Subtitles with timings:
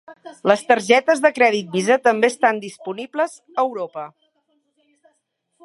[0.51, 4.07] Les targetes de crèdit Visa també estan disponibles a Europa.